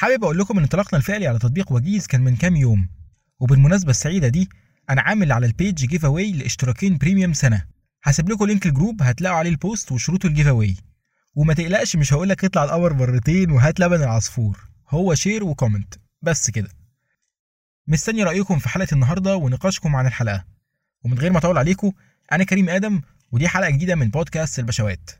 [0.00, 2.88] حابب أقول لكم إن انطلاقنا الفعلي على تطبيق Wajeez كان من كام يوم.
[3.40, 4.48] وبالمناسبة السعيدة دي
[4.90, 7.66] أنا عامل على البيج giveaway لاشتراكين premium سنة.
[8.02, 10.76] هسيب لكم link الجروب هتلاقوا عليه البوست وشروط ال giveaway
[11.34, 14.68] وما تقلقش مش هقول لك اطلع القمر مرتين وهات لبن العصفور.
[14.88, 16.68] هو share و comment بس كده.
[17.86, 20.44] مستني رأيكم في حلقة النهارده ونقاشكم عن الحلقة.
[21.04, 21.92] ومن غير ما أطول عليكم
[22.32, 23.00] أنا كريم آدم
[23.32, 25.10] ودي حلقة جديدة من بودكاست البشوات.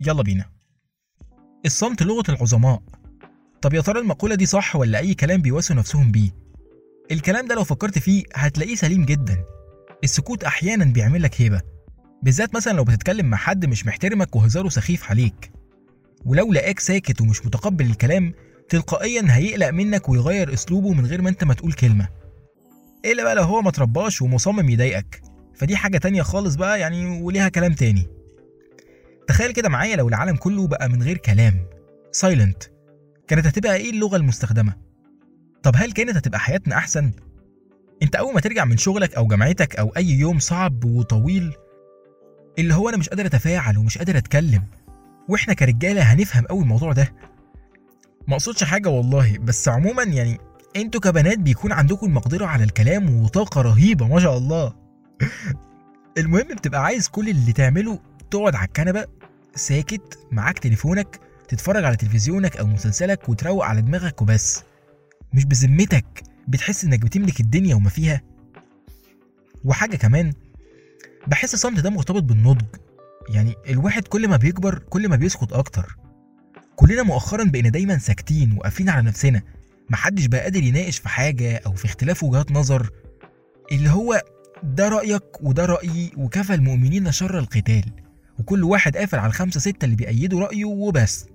[0.00, 0.44] يلا بينا.
[1.66, 2.82] الصمت لغة العظماء.
[3.62, 6.30] طب يا ترى المقولة دي صح ولا أي كلام بيواسوا نفسهم بيه؟
[7.10, 9.44] الكلام ده لو فكرت فيه هتلاقيه سليم جدا.
[10.04, 11.60] السكوت أحيانا بيعمل لك هيبة
[12.22, 15.52] بالذات مثلا لو بتتكلم مع حد مش محترمك وهزاره سخيف عليك.
[16.24, 18.34] ولو لقاك ساكت ومش متقبل الكلام
[18.68, 22.08] تلقائيا هيقلق منك ويغير أسلوبه من غير ما أنت ما تقول كلمة.
[23.04, 25.22] إلا بقى لو هو ما ترباش ومصمم يضايقك.
[25.54, 28.06] فدي حاجة تانية خالص بقى يعني وليها كلام تاني.
[29.26, 31.66] تخيل كده معايا لو العالم كله بقى من غير كلام.
[32.12, 32.62] سايلنت
[33.28, 34.72] كانت هتبقى إيه اللغة المستخدمة؟
[35.62, 37.12] طب هل كانت هتبقى حياتنا أحسن؟
[38.02, 41.52] أنت أول ما ترجع من شغلك أو جامعتك أو أي يوم صعب وطويل
[42.58, 44.62] اللي هو أنا مش قادر أتفاعل ومش قادر أتكلم
[45.28, 47.12] وإحنا كرجالة هنفهم قوي الموضوع ده.
[48.28, 50.38] ما أقصدش حاجة والله بس عموما يعني
[50.76, 54.74] أنتوا كبنات بيكون عندكم المقدرة على الكلام وطاقة رهيبة ما شاء الله.
[56.18, 57.98] المهم بتبقى عايز كل اللي تعمله
[58.30, 59.06] تقعد على الكنبة
[59.54, 64.62] ساكت معاك تليفونك تتفرج على تلفزيونك أو مسلسلك وتروق على دماغك وبس.
[65.32, 68.20] مش بذمتك بتحس إنك بتملك الدنيا وما فيها؟
[69.64, 70.32] وحاجة كمان
[71.26, 72.64] بحس الصمت ده مرتبط بالنضج.
[73.28, 75.96] يعني الواحد كل ما بيكبر كل ما بيسكت أكتر.
[76.76, 79.42] كلنا مؤخرا بقينا دايما ساكتين وقافلين على نفسنا.
[79.90, 82.90] محدش بقى قادر يناقش في حاجة أو في اختلاف وجهات نظر.
[83.72, 84.22] اللي هو
[84.62, 87.84] ده رأيك وده رأيي وكفى المؤمنين شر القتال.
[88.38, 91.26] وكل واحد قافل على الخمسة ستة اللي بيأيدوا رأيه وبس.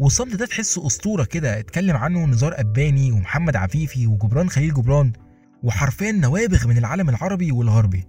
[0.00, 5.12] والصمت ده تحسه أسطورة كده اتكلم عنه نزار أباني ومحمد عفيفي وجبران خليل جبران
[5.62, 8.04] وحرفيا نوابغ من العالم العربي والغربي.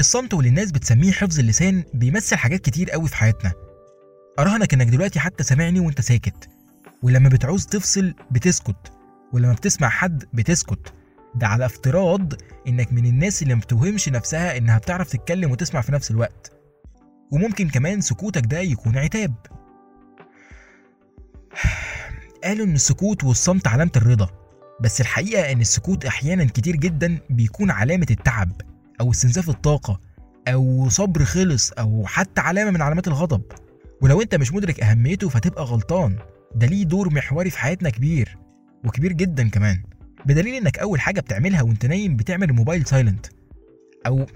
[0.00, 3.52] الصمت واللي الناس بتسميه حفظ اللسان بيمثل حاجات كتير قوي في حياتنا.
[4.38, 6.48] أراهنك إنك دلوقتي حتى سامعني وأنت ساكت.
[7.02, 8.92] ولما بتعوز تفصل بتسكت
[9.32, 10.92] ولما بتسمع حد بتسكت.
[11.34, 12.32] ده على افتراض
[12.68, 16.52] إنك من الناس اللي ما بتوهمش نفسها إنها بتعرف تتكلم وتسمع في نفس الوقت.
[17.32, 19.34] وممكن كمان سكوتك ده يكون عتاب.
[22.48, 24.30] قالوا إن السكوت والصمت علامة الرضا
[24.80, 28.52] بس الحقيقة إن السكوت أحيانا كتير جدا بيكون علامة التعب
[29.00, 30.00] أو استنزاف الطاقة
[30.48, 33.42] أو صبر خلص أو حتى علامة من علامات الغضب.
[34.02, 36.16] ولو أنت مش مدرك أهميته فتبقى غلطان.
[36.54, 38.38] ده ليه دور محوري في حياتنا كبير
[38.84, 39.82] وكبير جدا كمان.
[40.26, 43.26] بدليل إنك أول حاجة بتعملها وأنت نايم بتعمل الموبايل silent
[44.06, 44.26] أو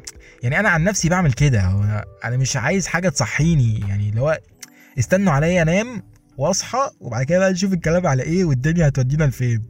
[0.42, 1.60] يعني أنا عن نفسي بعمل كده.
[2.24, 3.80] أنا مش عايز حاجة تصحيني.
[3.88, 4.40] يعني اللي هو
[4.98, 6.02] استنوا عليا أنام
[6.38, 9.62] واصحى وبعد كده بقى نشوف الكلام على إيه والدنيا هتودينا لفين.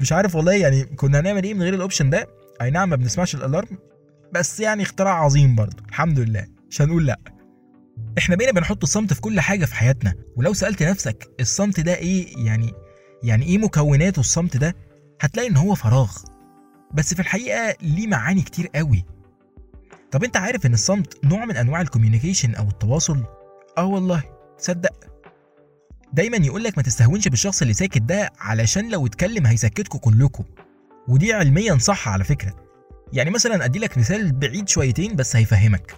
[0.00, 2.26] مش عارف والله يعني كنا هنعمل إيه من غير ال option ده.
[2.62, 3.78] أي نعم ما بنسمعش ال alarm
[4.32, 5.82] بس يعني اختراع عظيم برضه.
[5.88, 6.46] الحمد لله.
[6.70, 7.18] مش هنقول لأ.
[8.18, 10.14] إحنا بقينا بنحط الصمت في كل حاجة في حياتنا.
[10.36, 12.72] ولو سألت نفسك الصمت ده إيه؟ يعني
[13.22, 14.76] يعني إيه مكوناته الصمت ده؟
[15.20, 16.12] هتلاقي إن هو فراغ.
[16.94, 19.04] بس في الحقيقة ليه معاني كتير قوي.
[20.10, 23.24] طب أنت عارف إن الصمت نوع من أنواع ال communication أو التواصل؟
[23.78, 24.22] آه والله.
[24.58, 25.13] تصدق.
[26.14, 30.44] دايما يقولك ما تستهونش بالشخص اللي ساكت ده علشان لو اتكلم هيسكتكوا كلكم
[31.08, 32.54] ودي علميا صح على فكرة.
[33.12, 35.94] يعني مثلا ادي لك مثال بعيد شويتين بس هيفهمك.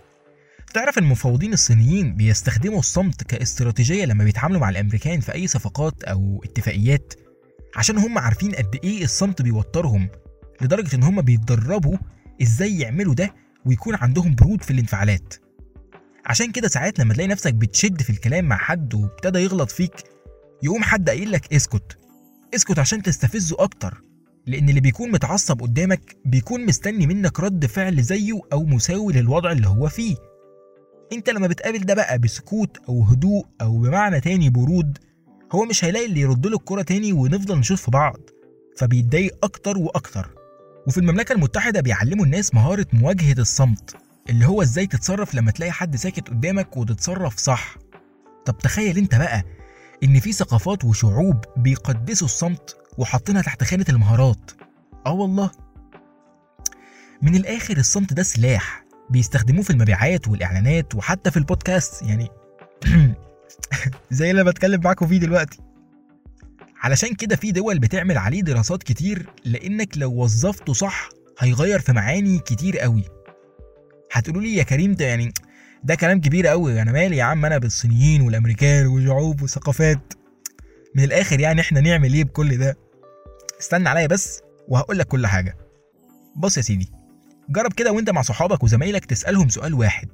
[0.75, 7.15] تعرف المفوضين الصينيين بيستخدموا الصمت كاستراتيجية لما بيتعاملوا مع الأمريكان في أي صفقات أو اتفاقيات؟
[7.76, 10.09] عشان هم عارفين قد إيه الصمت بيوترهم
[10.60, 11.97] لدرجة إن هم بيتدربوا
[12.43, 13.34] إزاي يعملوا ده
[13.65, 15.34] ويكون عندهم برود في الانفعالات.
[16.26, 19.94] عشان كده ساعات لما تلاقي نفسك بتشد في الكلام مع حد وابتدى يغلط فيك
[20.62, 21.98] يقوم حد قايل لك اسكت.
[22.54, 24.03] اسكت عشان تستفزه أكتر
[24.47, 29.69] لأن اللي بيكون متعصب قدامك بيكون مستني منك رد فعل زيه أو مساوي للوضع اللي
[29.69, 30.16] هو فيه.
[31.12, 34.98] أنت لما بتقابل ده بقى بسكوت أو هدوء أو بمعنى تاني برود
[35.53, 38.20] هو مش هيلاقي اللي يرد له الكرة تاني ونفضل نشوف في بعض
[38.76, 40.31] فبيتضايق أكتر وأكتر.
[40.87, 43.96] وفي المملكة المتحدة بيعلموا الناس مهارة مواجهة الصمت.
[44.28, 47.76] اللي هو إزاي تتصرف لما تلاقي حد ساكت قدامك وتتصرف صح.
[48.44, 49.44] طب تخيل أنت بقى
[50.02, 54.50] إن في ثقافات وشعوب بيقدسوا الصمت وحاطينها تحت خانة المهارات.
[55.06, 55.50] آه والله.
[57.23, 62.02] من الآخر الصمت ده سلاح بيستخدموه في المبيعات والإعلانات وحتى في البودكاست.
[62.02, 62.28] يعني
[64.11, 65.58] زي اللي بتكلم معاكم فيه دلوقتي.
[66.82, 71.08] علشان كده في دول بتعمل عليه دراسات كتير لأنك لو وظفته صح
[71.38, 73.15] هيغير في معاني كتير قوي.
[74.12, 75.32] هتقولوا لي يا كريم ده يعني
[75.85, 76.82] ده كلام كبير قوي.
[76.82, 80.12] أنا مالي يا عم؟ أنا بالصينيين والامريكان وشعوب وثقافات.
[80.94, 82.76] من الآخر يعني إحنا نعمل إيه بكل ده؟
[83.61, 85.56] استنى عليا بس وهقول لك كل حاجة.
[86.37, 86.91] بص يا سيدي
[87.50, 90.09] جرب كده وانت مع صحابك وزمايلك تسألهم سؤال واحد.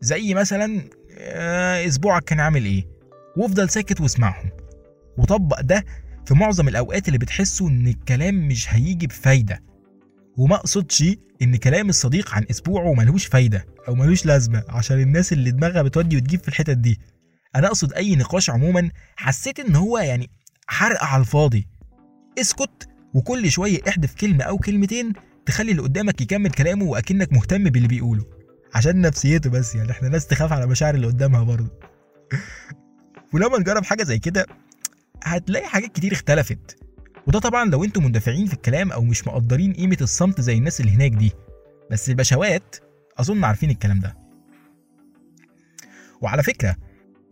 [0.00, 0.82] زي مثلا
[1.18, 2.84] آه، اسبوعك كان عامل إيه؟
[3.36, 4.50] وافضل ساكت واسمعهم.
[5.18, 5.84] وطبق ده
[6.26, 9.62] في معظم الأوقات اللي بتحسوا إن الكلام مش هيجي بفايدة.
[10.38, 11.04] وما أقصدش
[11.42, 16.16] إن كلام الصديق عن اسبوعه ملهوش فايدة أو ملوش لازمة عشان الناس اللي دماغها بتودي
[16.16, 17.00] وتجيب في الحتت دي.
[17.56, 20.30] أنا أقصد أي نقاش عموما حسيت إن هو يعني
[20.66, 21.68] حرق على الفاضي.
[22.38, 25.12] اسكت وكل شوية احذف كلمة أو كلمتين
[25.46, 28.24] تخلي اللي قدامك يكمل كلامه وأكنك مهتم باللي بيقوله.
[28.74, 31.70] عشان نفسيته بس يعني إحنا ناس تخاف على مشاعر اللي قدامها برضه.
[33.32, 34.46] ولما نجرب حاجة زي كده
[35.24, 36.87] هتلاقي حاجات كتير اختلفت.
[37.28, 40.92] وده طبعا لو أنتم مندفعين في الكلام أو مش مقدرين قيمة الصمت زي الناس اللي
[40.92, 41.32] هناك دي.
[41.90, 42.76] بس البشوات
[43.18, 44.16] أظن عارفين الكلام ده.
[46.20, 46.76] وعلى فكرة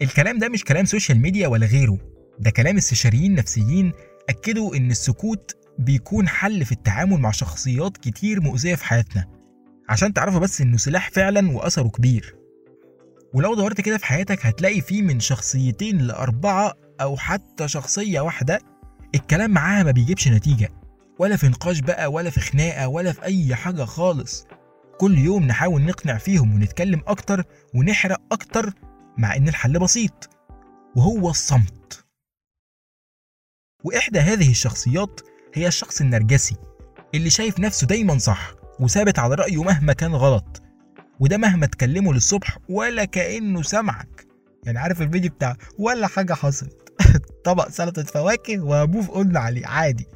[0.03, 1.99] الكلام ده مش كلام social media ولا غيره.
[2.39, 3.93] ده كلام استشاريين نفسيين
[4.29, 9.27] أكدوا إن السكوت بيكون حل في التعامل مع شخصيات كتير مؤذية في حياتنا.
[9.89, 12.37] عشان تعرفوا بس إنه سلاح فعلا وأثره كبير.
[13.35, 18.76] ولو دورت كده في حياتك هتلاقي فيه من شخصيتين لأربعة أو حتى شخصية واحدة
[19.17, 20.73] الكلام معاها ما بيجيبش نتيجة
[21.19, 24.47] ولا في نقاش بقى ولا في خناقة ولا في أي حاجة خالص.
[24.99, 28.73] كل يوم نحاول نقنع فيهم ونتكلم أكتر ونحرق أكتر
[29.19, 30.31] مع إن الحل بسيط
[30.97, 32.05] وهو الصمت.
[33.85, 35.21] وإحدى هذه الشخصيات
[35.55, 36.57] هي الشخص النرجسي
[37.15, 40.63] اللي شايف نفسه دايما صح وثابت على رأيه مهما كان غلط.
[41.21, 44.27] وده مهما تكلمه للصبح ولا كأنه سمعك.
[44.65, 46.86] يعني عارف الفيديو بتاع ولا حاجة حصلت.
[47.45, 50.07] طبق سلطة فواكه وموف قلنا عليه عادي.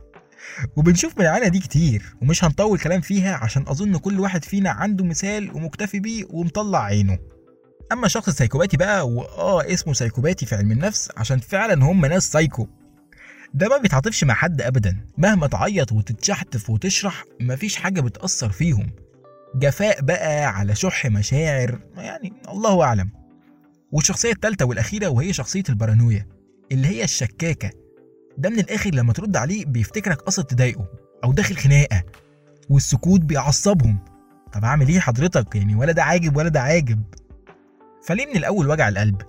[0.76, 5.04] وبنشوف من العينة دي كتير ومش هنطول كلام فيها عشان أظن كل واحد فينا عنده
[5.04, 7.18] مثال ومكتفي بيه ومطلع عينه.
[7.92, 12.32] أما الشخص ال psychopathy بقى وآه اسمه psychopathy في علم النفس عشان فعلا هم ناس
[12.32, 12.68] سايكو.
[13.54, 14.96] ده ما بيتعاطفش مع حد أبدا.
[15.18, 18.90] مهما تعيط وتتشحتف وتشرح مفيش حاجة بتأثر فيهم.
[19.54, 23.10] جفاء بقى على شح مشاعر يعني الله أعلم.
[23.92, 26.26] والشخصية التالتة والأخيرة وهي شخصية البارانويا.
[26.72, 27.70] اللي هي الشكاكة.
[28.38, 30.86] ده من الآخر لما ترد عليه بيفتكرك قصد تضايقه
[31.24, 32.02] أو داخل خناقة
[32.70, 33.98] والسكوت بيعصبهم.
[34.52, 37.02] طب أعمل إيه حضرتك؟ يعني ولا ده عاجب ولا ده عاجب.
[38.06, 39.22] فليه من الأول وجع القلب؟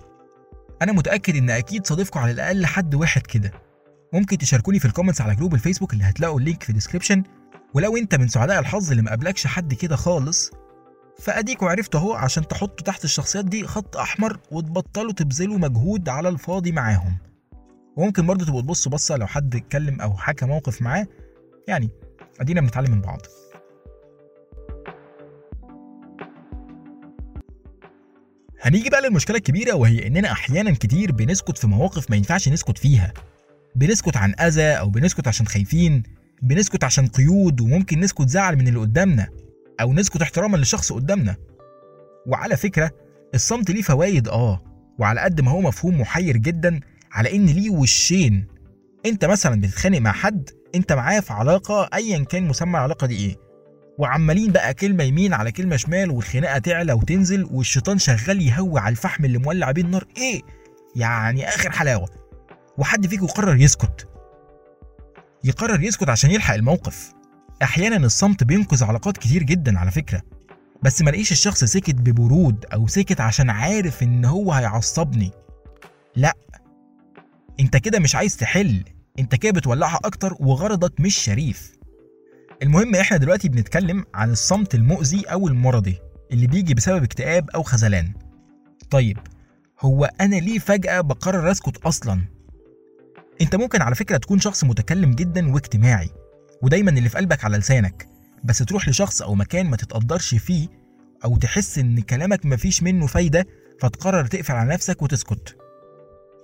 [0.82, 3.52] أنا متأكد إن أكيد صادفكم على الأقل حد واحد كده.
[4.12, 7.22] ممكن تشاركوني في ال comments على جروب الفيسبوك اللي هتلاقوا ال link في ال description
[7.74, 10.50] ولو أنت من سعداء الحظ اللي مقابلكش حد كده خالص
[11.18, 16.72] فاديكوا عرفتوا أهو عشان تحطوا تحت الشخصيات دي خط أحمر وتبطلوا تبذلوا مجهود على الفاضي
[16.72, 17.16] معاهم.
[17.96, 21.06] وممكن برضه تبقوا تبصوا بصة لو حد اتكلم أو حكى موقف معاه.
[21.68, 21.90] يعني
[22.40, 23.20] أدينا بنتعلم من بعض.
[28.60, 33.12] هنيجي بقى للمشكلة الكبيرة وهي إننا أحيانا كتير بنسكت في مواقف ما ينفعش نسكت فيها.
[33.76, 36.02] بنسكت عن أذى أو بنسكت عشان خايفين
[36.42, 39.28] بنسكت عشان قيود وممكن نسكت زعل من اللي قدامنا
[39.80, 41.36] أو نسكت احتراما للشخص قدامنا.
[42.26, 42.90] وعلى فكرة
[43.34, 44.62] الصمت ليه فوايد آه
[44.98, 46.80] وعلى قد ما هو مفهوم محير جدا
[47.12, 48.46] على إن ليه وشين.
[49.06, 53.36] أنت مثلا بتتخانق مع حد أنت معاه في علاقة ايا كان مسمى العلاقة دي إيه.
[53.98, 59.24] وعمالين بقى كلمة يمين على كلمة شمال والخناقة تعلى وتنزل والشيطان شغال يهوي على الفحم
[59.24, 60.04] اللي مولع بيه النار.
[60.16, 60.40] إيه؟
[60.96, 62.08] يعني آخر حلاوة.
[62.78, 64.08] وحد فيكم قرر يسكت.
[65.44, 67.12] يقرر يسكت عشان يلحق الموقف.
[67.62, 70.22] أحيانا الصمت بينقذ علاقات كتير جدا على فكرة.
[70.82, 75.30] بس ما لقيش الشخص سكت ببرود أو سكت عشان عارف إن هو هيعصبني.
[76.16, 76.34] لأ.
[77.60, 78.84] انت كده مش عايز تحل.
[79.18, 81.72] انت كده بتولعها أكتر وغرضك مش شريف.
[82.62, 85.98] المهم إحنا دلوقتي بنتكلم عن الصمت المؤذي أو المرضي
[86.32, 88.12] اللي بيجي بسبب اكتئاب أو خذلان.
[88.90, 89.18] طيب
[89.80, 92.20] هو أنا ليه فجأة بقرر اسكت أصلا؟
[93.40, 96.10] انت ممكن على فكرة تكون شخص متكلم جدا واجتماعي
[96.62, 98.08] ودايما اللي في قلبك على لسانك
[98.44, 100.68] بس تروح لشخص أو مكان ما تتقدرش فيه
[101.24, 103.46] أو تحس إن كلامك مفيش منه فايدة
[103.80, 105.56] فتقرر تقفل على نفسك وتسكت.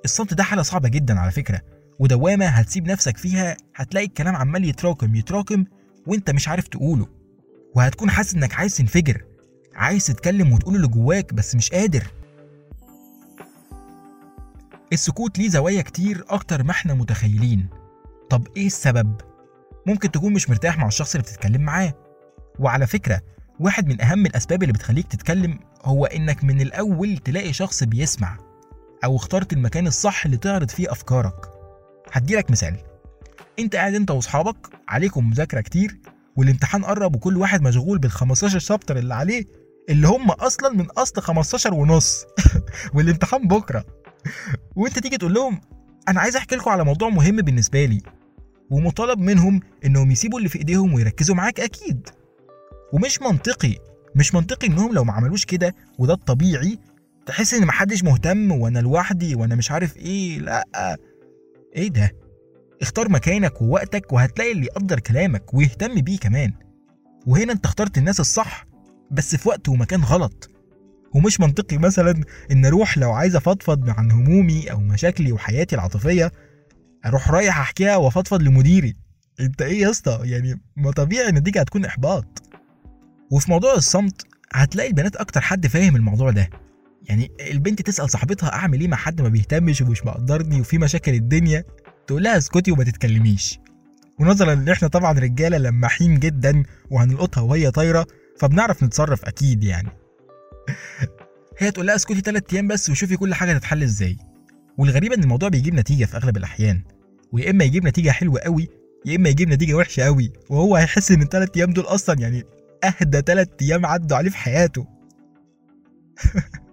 [0.05, 1.62] الصمت ده حالة صعبة جدا على فكرة
[1.99, 5.64] ودوامة هتسيب نفسك فيها هتلاقي الكلام عمال يتراكم يتراكم
[6.07, 7.07] وانت مش عارف تقوله.
[7.75, 9.25] وهتكون حاسس إنك عايز تنفجر
[9.75, 12.07] عايز تتكلم وتقول اللي جواك بس مش قادر.
[14.93, 17.67] السكوت ليه زوايا كتير أكتر ما إحنا متخيلين.
[18.31, 19.21] طب إيه السبب؟
[19.87, 21.95] ممكن تكون مش مرتاح مع الشخص اللي بتتكلم معاه.
[22.59, 23.21] وعلى فكرة
[23.61, 28.48] واحد من أهم الأسباب اللي بتخليك تتكلم هو إنك من الأول تلاقي شخص بيسمع.
[29.05, 31.50] أو اخترت المكان الصح اللي تعرض فيه أفكارك.
[32.12, 32.76] هديلك مثال.
[33.59, 34.57] أنت قاعد أنت وأصحابك
[34.88, 36.00] عليكم مذاكرة كتير
[36.37, 39.45] والامتحان قرب وكل واحد مشغول بال 15 شابتر اللي عليه
[39.88, 42.25] اللي هم أصلا من أصل 15 ونص.
[42.95, 43.85] والامتحان بكرة.
[44.76, 45.61] وأنت تيجي تقول لهم
[46.09, 48.02] أنا عايز أحكي لكم على موضوع مهم بالنسبة لي.
[48.71, 52.09] ومطالب منهم إنهم يسيبوا اللي في إيديهم ويركزوا معاك أكيد.
[52.93, 53.76] ومش منطقي
[54.14, 56.78] مش منطقي إنهم لو ما عملوش كده وده الطبيعي
[57.28, 60.64] تحس إن محدش مهتم وأنا لوحدي وأنا مش عارف إيه؟ لأ.
[61.76, 62.12] إيه ده؟
[62.82, 66.52] اختار مكانك ووقتك وهتلاقي اللي يقدر كلامك ويهتم بيه كمان.
[67.26, 68.66] وهنا أنت اخترت الناس الصح
[69.11, 70.50] بس في وقت ومكان غلط.
[71.14, 76.32] ومش منطقي مثلا إن أروح لو عايز أفضفض عن همومي أو مشاكلي وحياتي العاطفية
[77.06, 78.97] أروح رايح أحكيها وأفضفض لمديري.
[79.40, 82.42] أنت إيه يا اسطى؟ يعني ما طبيعي النتيجه هتكون إحباط.
[83.30, 86.50] وفي موضوع الصمت هتلاقي البنات أكتر حد فاهم الموضوع ده.
[87.09, 91.65] يعني البنت تسأل صاحبتها أعمل إيه مع حد ما بيهتمش ومش مقدرني وفي مشاكل الدنيا
[92.07, 93.59] تقول لها اسكتي وما تتكلميش.
[94.21, 98.07] ونظرا إن إحنا طبعا رجالة لماحين جدا وهنلقطها وهي طايرة
[98.38, 99.88] فبنعرف نتصرف أكيد يعني.
[101.59, 104.17] هي تقول لها اسكتي ثلاث أيام بس وشوفي كل حاجة تتحل إزاي.
[104.79, 106.83] والغريب إن الموضوع بيجيب نتيجة في أغلب الأحيان.
[107.33, 108.69] ويا إما يجيب نتيجة حلوة قوي
[109.07, 112.45] يا إما يجيب نتيجة وحشة قوي وهو هيحس إن الثلاث أيام دول أصلا يعني
[112.85, 114.87] أهدى ثلاث أيام عدوا عليه في حياته.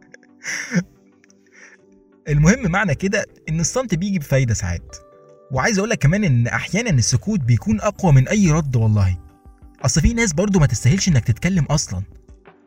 [2.30, 4.96] المهم معنى كده إن الصمت بيجي بفايدة ساعات.
[5.52, 9.18] وعايز أقول لك كمان إن أحيانا السكوت بيكون أقوى من أي رد والله.
[9.82, 12.04] أصل في ناس برضو ما تستاهلش إنك تتكلم أصلا.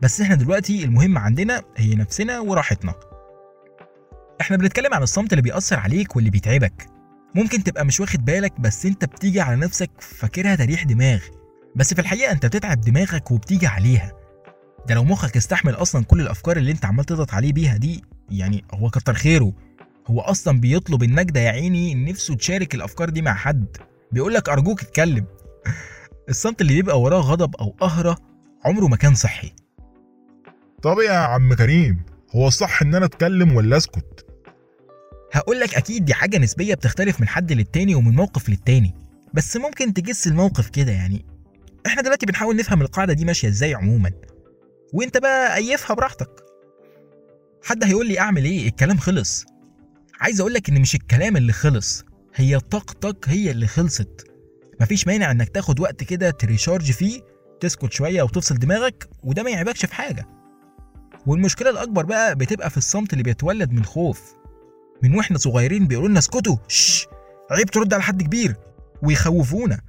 [0.02, 2.94] بس إحنا دلوقتي المهم عندنا هي نفسنا وراحتنا.
[4.40, 6.86] إحنا بنتكلم عن الصمت اللي بيأثر عليك واللي بيتعبك.
[7.34, 11.20] ممكن تبقى مش واخد بالك بس أنت بتيجي على نفسك فاكرها تريح دماغ.
[11.76, 14.12] بس في الحقيقة أنت بتتعب دماغك وبتيجي عليها.
[14.86, 18.64] ده لو مخك استحمل أصلا كل الأفكار اللي أنت عمال تضغط عليه بيها دي يعني
[18.74, 19.52] هو كتر خيره.
[20.06, 23.76] هو أصلا بيطلب النجدة يا عيني نفسه تشارك الأفكار دي مع حد.
[24.12, 25.26] بيقول لك أرجوك اتكلم.
[26.28, 28.18] الصمت اللي بيبقى وراه غضب أو قهرة
[28.64, 29.52] عمره ما كان صحي.
[30.82, 32.02] طب يا عم كريم
[32.36, 34.26] هو الصح إن أنا أتكلم ولا أسكت؟
[35.32, 38.94] هقول لك أكيد دي حاجة نسبية بتختلف من حد للتاني ومن موقف للتاني.
[39.34, 41.24] بس ممكن تجس الموقف كده يعني.
[41.86, 44.10] إحنا دلوقتي بنحاول نفهم القاعدة دي ماشية إزاي عموما.
[44.92, 46.30] وانت بقى ايفها براحتك.
[47.64, 49.44] حد هيقول لي أعمل إيه؟ الكلام خلص.
[50.20, 52.04] عايز أقول لك إن مش الكلام اللي خلص
[52.34, 54.24] هي طاقتك هي اللي خلصت.
[54.80, 57.20] مفيش مانع إنك تاخد وقت كده تريشارج فيه
[57.60, 60.26] تسكت شوية وتفصل دماغك وده ما يعيبكش في حاجة.
[61.26, 64.34] والمشكلة الأكبر بقى بتبقى في الصمت اللي بيتولد من خوف.
[65.02, 67.06] من وإحنا صغيرين بيقولوا لنا اسكتوا شش!
[67.50, 68.56] عيب ترد على حد كبير.
[69.02, 69.80] ويخوفونا.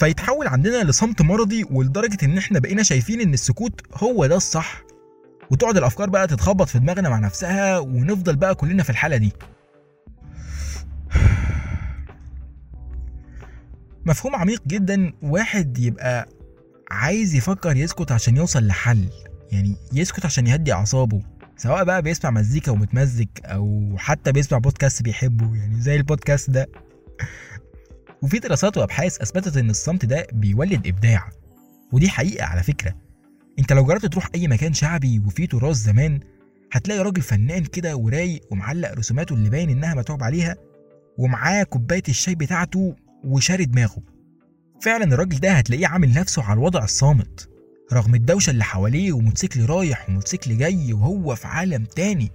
[0.00, 4.82] فيتحول عندنا لصمت مرضي ولدرجة إن إحنا بقينا شايفين إن السكوت هو ده الصح.
[5.50, 9.32] وتقعد الأفكار بقى تتخبط في دماغنا مع نفسها ونفضل بقى كلنا في الحالة دي.
[14.06, 15.12] مفهوم عميق جدا.
[15.22, 16.28] واحد يبقى
[16.90, 19.08] عايز يفكر يسكت عشان يوصل لحل.
[19.52, 21.20] يعني يسكت عشان يهدي أعصابه.
[21.56, 25.56] سواء بقى بيسمع مزيكا ومتمزج أو حتى بيسمع بودكاست بيحبه.
[25.56, 26.68] يعني زي البودكاست ده.
[28.22, 31.30] وفي دراسات وأبحاث أثبتت إن الصمت ده بيولد إبداع.
[31.92, 32.94] ودي حقيقة على فكرة.
[33.58, 36.20] أنت لو جربت تروح أي مكان شعبي وفيه تراث زمان
[36.72, 40.56] هتلاقي راجل فنان كده ورايق ومعلق رسوماته اللي باين إنها متعوب عليها
[41.18, 44.02] ومعاه كوباية الشاي بتاعته وشاري دماغه.
[44.82, 47.48] فعلا الراجل ده هتلاقيه عامل نفسه على الوضع الصامت
[47.92, 52.30] رغم الدوشة اللي حواليه وموتوسيكل رايح وموتوسيكل جاي وهو في عالم تاني.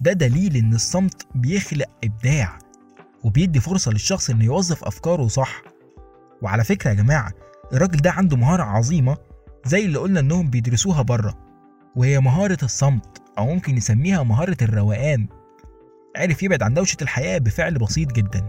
[0.00, 2.58] ده دليل إن الصمت بيخلق إبداع.
[3.24, 5.62] وبيدي فرصة للشخص إنه يوظف أفكاره صح.
[6.42, 7.32] وعلى فكرة يا جماعة
[7.72, 9.16] الراجل ده عنده مهارة عظيمة
[9.66, 11.38] زي اللي قلنا إنهم بيدرسوها بره
[11.96, 15.28] وهي مهارة الصمت أو ممكن نسميها مهارة الروقان.
[16.16, 18.48] عرف يبعد عن دوشة الحياة بفعل بسيط جدا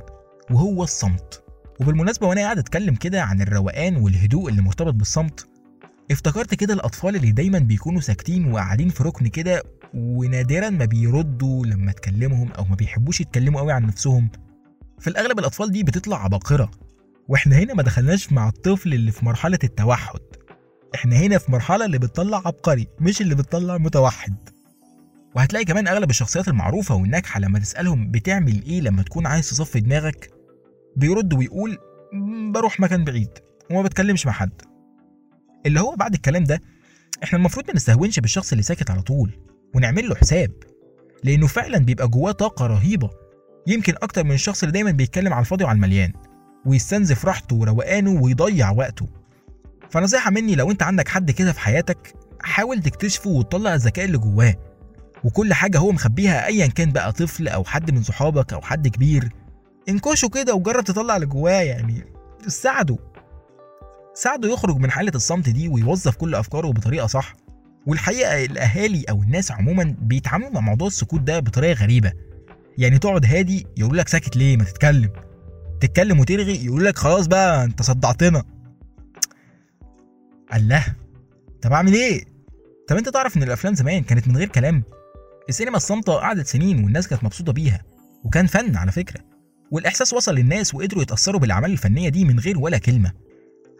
[0.51, 1.43] وهو الصمت.
[1.79, 5.47] وبالمناسبة وأنا قاعد أتكلم كده عن الروقان والهدوء اللي مرتبط بالصمت
[6.11, 9.63] افتكرت كده الأطفال اللي دايما بيكونوا ساكتين وقاعدين في ركن كده
[9.93, 14.29] ونادرا ما بيردوا لما تكلمهم أو ما بيحبوش يتكلموا قوي عن نفسهم.
[15.01, 16.71] في الأغلب الأطفال دي بتطلع عباقرة
[17.27, 20.19] وإحنا هنا ما دخلناش مع الطفل اللي في مرحلة التوحد.
[20.95, 24.35] إحنا هنا في مرحلة اللي بتطلع عبقري مش اللي بتطلع متوحد.
[25.35, 30.29] وهتلاقي كمان أغلب الشخصيات المعروفة والناجحة لما تسألهم بتعمل إيه لما تكون عايز تصفي دماغك
[30.95, 31.77] بيرد ويقول
[32.13, 33.29] "مم، بروح مكان بعيد
[33.71, 34.61] وما بتكلمش مع حد.
[35.65, 36.61] اللي هو بعد الكلام ده
[37.23, 39.31] إحنا المفروض ما نستهونش بالشخص اللي ساكت على طول
[39.75, 40.51] ونعمل له حساب
[41.23, 43.09] لأنه فعلا بيبقى جواه طاقة رهيبة.
[43.67, 46.13] يمكن أكتر من الشخص اللي دايما بيتكلم على الفاضي وعلى المليان
[46.65, 49.07] ويستنزف راحته وروقانه ويضيع وقته.
[49.89, 54.55] فنصيحة مني لو أنت عندك حد كده في حياتك حاول تكتشفه وتطلع الذكاء اللي جواه.
[55.23, 59.29] وكل حاجة هو مخبيها أيا كان بقى طفل أو حد من صحابك أو حد كبير.
[59.89, 62.03] انكشه كده وجرب تطلع اللي جواه يعني
[62.47, 62.97] ساعده.
[64.13, 67.33] ساعده يخرج من حالة الصمت دي ويوظف كل أفكاره بطريقة صح.
[67.87, 72.11] والحقيقة الأهالي أو الناس عموما بيتعاملوا مع موضوع السكوت ده بطريقة غريبة.
[72.81, 75.09] يعني تقعد هادي يقول لك ساكت ليه؟ ما تتكلم.
[75.81, 78.43] تتكلم وترغي يقول لك خلاص بقى انت صدعتنا.
[80.53, 80.85] الله
[81.61, 82.23] طب اعمل إيه؟
[82.87, 84.83] طب انت تعرف ان الافلام زمان كانت من غير كلام؟
[85.49, 87.83] السينما الصامتة قعدت سنين والناس كانت مبسوطة بيها
[88.23, 89.19] وكان فن على فكرة.
[89.71, 93.11] والإحساس وصل للناس وقدروا يتأثروا بالأعمال الفنية دي من غير ولا كلمة.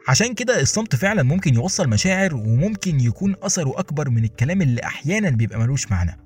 [0.08, 5.30] عشان كده الصمت فعلا ممكن يوصل مشاعر وممكن يكون أثره أكبر من الكلام اللي أحيانا
[5.30, 6.18] بيبقى ملوش معنى.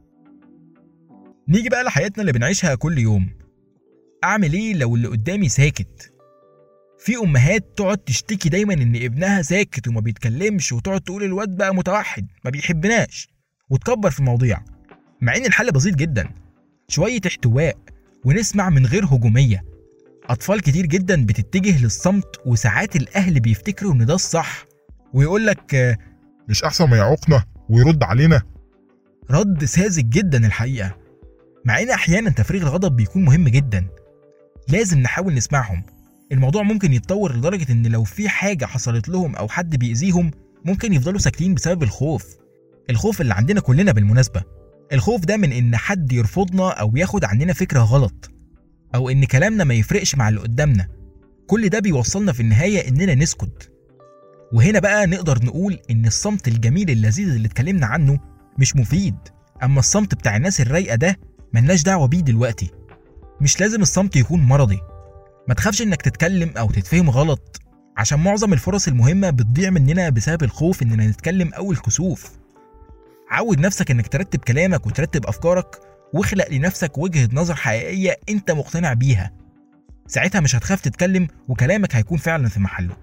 [1.50, 3.30] نيجي بقى لحياتنا اللي بنعيشها كل يوم.
[4.24, 6.12] أعمل إيه لو اللي قدامي ساكت؟
[7.00, 12.28] في أمهات تقعد تشتكي دايما إن ابنها ساكت وما بيتكلمش وتقعد تقول الواد بقى متوحد
[12.46, 13.30] ما بيحبناش
[13.70, 14.60] وتكبر في المواضيع.
[15.22, 16.30] مع إن الحل بسيط جدا.
[16.88, 17.78] شوية احتواء
[18.26, 19.64] ونسمع من غير هجومية.
[20.30, 24.66] أطفال كتير جدا بتتجه للصمت وساعات الأهل بيفتكروا إن ده الصح.
[25.14, 25.98] ويقول لك
[26.50, 28.42] مش أحسن ما يعوقنا ويرد علينا.
[29.32, 31.05] رد ساذج جدا الحقيقة.
[31.66, 33.88] مع إن أحيانا تفريغ الغضب بيكون مهم جدا.
[34.68, 35.84] لازم نحاول نسمعهم.
[36.32, 40.32] الموضوع ممكن يتطور لدرجة إن لو في حاجة حصلت لهم أو حد بيأذيهم
[40.66, 42.26] ممكن يفضلوا ساكتين بسبب الخوف.
[42.90, 44.44] الخوف اللي عندنا كلنا بالمناسبة.
[44.94, 48.32] الخوف ده من إن حد يرفضنا أو ياخد عننا فكرة غلط
[48.96, 50.88] أو إن كلامنا ما يفرقش مع اللي قدامنا.
[51.48, 53.72] كل ده بيوصلنا في النهاية إننا نسكت.
[54.54, 58.20] وهنا بقى نقدر نقول إن الصمت الجميل اللذيذ اللي اتكلمنا عنه
[58.60, 59.16] مش مفيد.
[59.64, 61.20] أما الصمت بتاع الناس الرايقة ده
[61.56, 62.72] ملناش دعوة بيه دلوقتي.
[63.42, 64.80] مش لازم الصمت يكون مرضي.
[65.48, 67.62] ما تخافش إنك تتكلم أو تتفهم غلط.
[67.98, 72.32] عشان معظم الفرص المهمة بتضيع مننا بسبب الخوف إننا نتكلم أو الكسوف.
[73.32, 75.80] عود نفسك إنك ترتب كلامك وترتب أفكارك
[76.14, 79.32] واخلق لنفسك وجهة نظر حقيقية أنت مقتنع بيها.
[80.08, 82.98] ساعتها مش هتخاف تتكلم وكلامك هيكون فعلا في محله.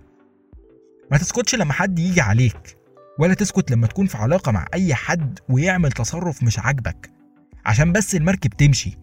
[1.10, 2.76] ما تسكتش لما حد يجي عليك
[3.18, 7.21] ولا تسكت لما تكون في علاقة مع أي حد ويعمل تصرف مش عاجبك.
[7.64, 8.98] عشان بس المركب تمشي.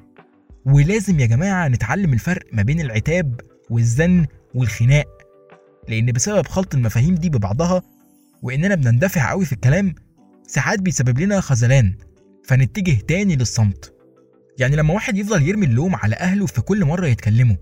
[0.66, 4.26] ولازم يا جماعة نتعلم الفرق ما بين العتاب والزن
[4.56, 5.08] والخناق
[5.88, 7.82] لأن بسبب خلط المفاهيم دي ببعضها
[8.42, 9.96] وإننا بنندفع قوي في الكلام
[10.48, 11.94] ساعات بيسبب لنا خذلان.
[12.46, 13.94] فنتجه تاني للصمت.
[14.60, 17.56] يعني لما واحد يفضل يرمي اللوم على أهله في كل مرة يتكلموا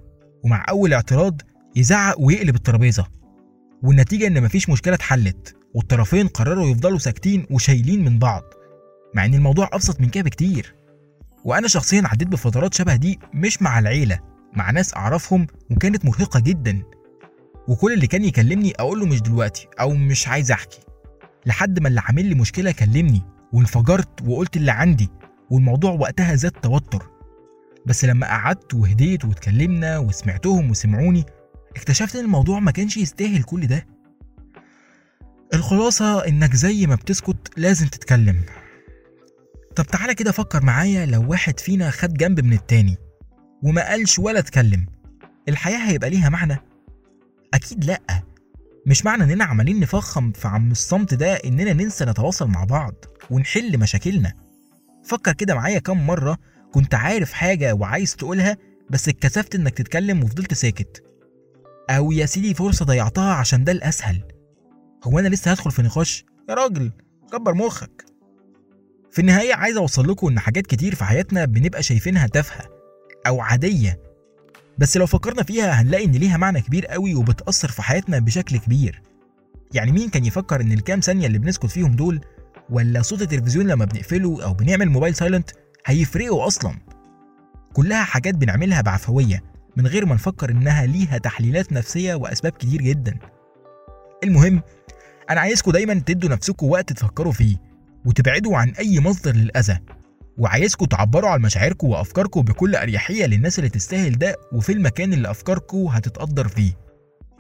[0.43, 1.41] ومع أول اعتراض
[1.76, 3.08] يزعق ويقلب الترابيزة.
[3.84, 8.43] والنتيجة إن مفيش مشكلة اتحلت والطرفين قرروا يفضلوا ساكتين وشايلين من بعض
[9.15, 10.76] مع إن الموضوع أبسط من كده بكتير.
[11.47, 14.19] وأنا شخصيا عديت بفترات شبه دي مش مع العيلة
[14.53, 16.83] مع ناس أعرفهم وكانت مرهقة جدا.
[17.67, 20.79] وكل اللي كان يكلمني أقول له مش دلوقتي أو مش عايز أحكي.
[21.45, 23.21] لحد ما اللي عامل لي مشكلة كلمني
[23.53, 25.10] وانفجرت وقلت اللي عندي
[25.49, 27.10] والموضوع وقتها زاد توتر.
[27.86, 31.25] بس لما قعدت وهديت واتكلمنا وسمعتهم وسمعوني
[31.75, 33.88] اكتشفت إن الموضوع ما كانش يستاهل كل ده.
[35.53, 38.41] الخلاصة إنك زي ما بتسكت لازم تتكلم.
[39.78, 42.98] طب تعالى كده فكر معايا لو واحد فينا خد جنب من التاني
[43.63, 44.86] وما قالش ولا اتكلم
[45.50, 46.58] الحياة هيبقى ليها معنى؟
[47.54, 48.02] أكيد لأ.
[48.88, 52.94] مش معنى إننا عمالين نفخم في عم الصمت ده إننا ننسى نتواصل مع بعض
[53.32, 54.34] ونحل مشاكلنا.
[55.04, 56.38] فكر كده معايا كم مرة
[56.74, 58.58] كنت عارف حاجة وعايز تقولها
[58.90, 61.04] بس اتكسفت إنك تتكلم وفضلت ساكت.
[61.90, 64.24] أو يا سيدي فرصة ضيعتها عشان ده الأسهل.
[65.04, 66.92] هو أنا لسه هدخل في نقاش؟ يا راجل
[67.32, 68.07] كبر مخك.
[69.17, 72.69] في النهاية عايز أوصل لكم إن حاجات كتير في حياتنا بنبقى شايفينها تافهة
[73.27, 73.99] أو عادية.
[74.77, 79.01] بس لو فكرنا فيها هنلاقي إن ليها معنى كبير قوي وبتأثر في حياتنا بشكل كبير.
[79.73, 82.21] يعني مين كان يفكر إن الكام ثانية اللي بنسكت فيهم دول
[82.69, 85.49] ولا صوت التلفزيون لما بنقفله أو بنعمل موبايل سايلنت
[85.86, 86.75] هيفرقوا أصلا؟
[87.73, 89.43] كلها حاجات بنعملها بعفوية
[89.77, 93.17] من غير ما نفكر إنها ليها تحليلات نفسية وأسباب كتير جدا.
[94.23, 94.62] المهم
[95.30, 97.66] أنا عايزكم دايما تدوا نفسكم وقت تفكروا فيه.
[98.08, 99.80] وتبعدوا عن أي مصدر للأذى.
[100.38, 105.78] وعايزكم تعبروا عن مشاعركم وأفكاركم بكل أريحية للناس اللي تستاهل ده وفي المكان اللي أفكاركم
[105.78, 106.72] هتتقدر فيه.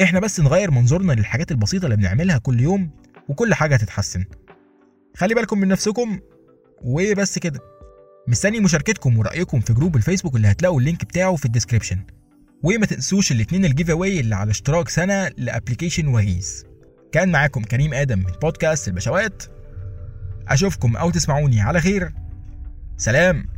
[0.01, 2.89] إحنا بس نغير منظورنا للحاجات البسيطة اللي بنعملها كل يوم
[3.29, 4.25] وكل حاجة هتتحسن.
[5.17, 6.19] خلي بالكم من نفسكم
[6.81, 7.59] وبس كده.
[8.27, 11.99] مستني مشاركتكم ورأيكم في جروب الفيسبوك اللي هتلاقوا ال link بتاعه في ال description.
[12.63, 16.65] وما تنسوش الاتنين ال giveaway اللي على اشتراك سنة ل application وجيز.
[17.11, 19.43] كان معاكم كريم آدم من بودكاست البشوات.
[20.47, 21.61] أشوفكم أو تسمعوني.
[21.61, 22.13] على خير.
[22.97, 23.56] سلام.